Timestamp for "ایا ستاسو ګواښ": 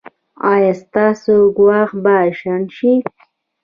0.51-1.89